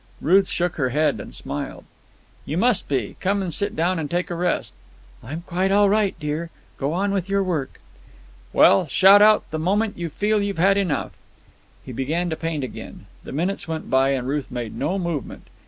[0.19, 1.83] Ruth shook her head and smiled.
[2.43, 3.17] "You must be.
[3.19, 4.73] Come and sit down and take a rest."
[5.23, 6.49] "I'm quite all right, dear.
[6.79, 7.79] Go on with your work."
[8.51, 11.11] "Well, shout out the moment you feel you've had enough."
[11.85, 13.05] He began to paint again.
[13.23, 15.45] The minutes went by and Ruth made no movement.